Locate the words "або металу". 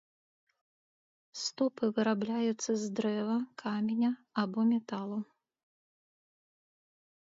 4.45-5.19